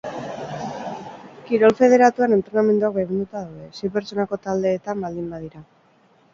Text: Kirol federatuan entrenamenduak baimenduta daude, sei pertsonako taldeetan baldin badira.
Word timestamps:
Kirol 1.49 1.75
federatuan 1.81 2.33
entrenamenduak 2.39 2.97
baimenduta 2.97 3.45
daude, 3.45 3.69
sei 3.83 3.93
pertsonako 3.99 4.43
taldeetan 4.49 5.07
baldin 5.07 5.33
badira. 5.37 5.67